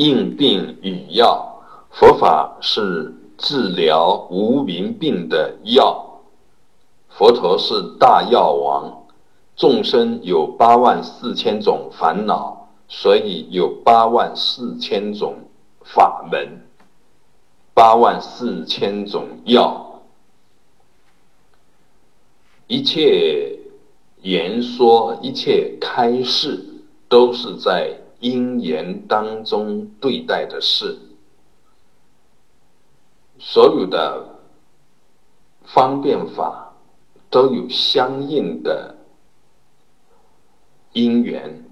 [0.00, 6.22] 应病与药，佛法是治疗无名病的药。
[7.10, 9.04] 佛陀是大药王，
[9.54, 15.34] 众生有八万四千种烦恼，所以有八万四千种
[15.84, 16.62] 法门，
[17.74, 20.00] 八万四千种药，
[22.68, 23.58] 一切
[24.22, 26.58] 言说，一切开示，
[27.06, 27.98] 都是在。
[28.20, 30.98] 因缘当中对待的事，
[33.38, 34.40] 所有的
[35.64, 36.74] 方便法
[37.30, 38.94] 都有相应的
[40.92, 41.64] 因缘。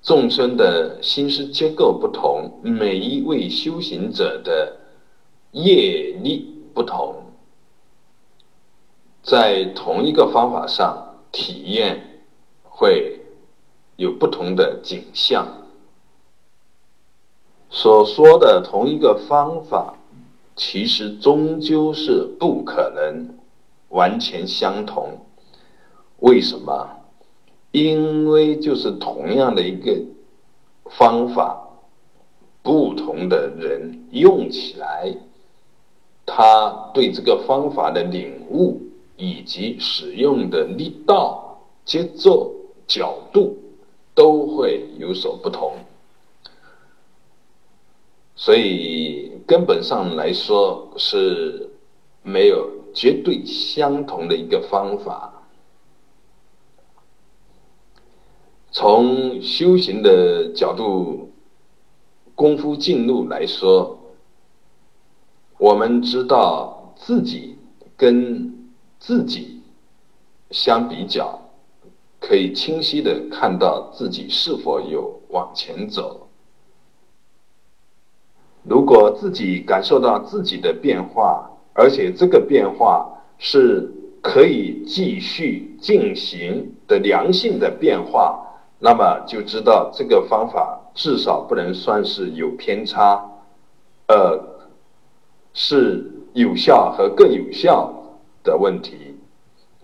[0.00, 4.76] 众生的心思结构不同，每一位修行者的
[5.50, 7.24] 业力不同，
[9.24, 12.22] 在同一个方法上体验
[12.62, 13.20] 会。
[13.96, 15.46] 有不同的景象，
[17.70, 19.96] 所说的同一个方法，
[20.54, 23.38] 其实终究是不可能
[23.88, 25.20] 完全相同。
[26.20, 26.90] 为什么？
[27.72, 29.98] 因为就是同样的一个
[30.90, 31.68] 方法，
[32.62, 35.14] 不同的人用起来，
[36.24, 38.80] 他对这个方法的领悟
[39.16, 42.54] 以及使用的力道、节奏、
[42.86, 43.56] 角度。
[44.16, 45.74] 都会有所不同，
[48.34, 51.70] 所以根本上来说是
[52.22, 55.34] 没有绝对相同的一个方法。
[58.70, 61.30] 从修行的角度、
[62.34, 63.98] 功夫进入来说，
[65.58, 67.58] 我们知道自己
[67.98, 69.60] 跟自己
[70.50, 71.45] 相比较。
[72.26, 76.26] 可以清晰的看到自己是否有往前走。
[78.64, 83.06] 如果自己感受到自己的变化，而且这个变化
[83.38, 83.88] 是
[84.20, 88.44] 可以继续进行的良性的变化，
[88.80, 93.24] 那么就知道这个方法至少不能算是有偏差，
[94.08, 94.36] 呃，
[95.52, 97.94] 是有效和更有效
[98.42, 99.14] 的问题。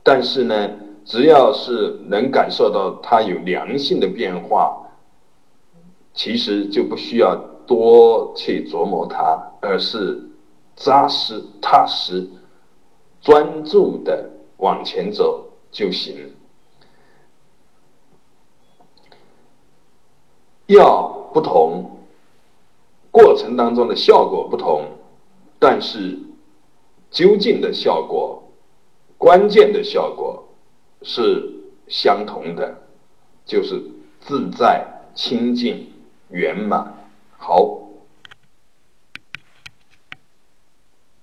[0.03, 0.71] 但是呢？
[1.05, 4.77] 只要是能感受到它有良性的变化，
[6.15, 7.35] 其实就不需要
[7.67, 10.23] 多去琢磨它，而是
[10.77, 12.29] 扎实踏实、
[13.21, 16.33] 专注的往前走就行。
[20.67, 21.99] 药不同，
[23.11, 24.85] 过程当中的效果不同，
[25.59, 26.19] 但是
[27.11, 28.43] 究竟的效果、
[29.19, 30.42] 关键的效果。
[31.05, 31.51] 是
[31.89, 32.77] 相同的，
[33.45, 33.83] 就是
[34.21, 35.93] 自在、清净、
[36.31, 36.95] 圆满。
[37.37, 37.82] 好。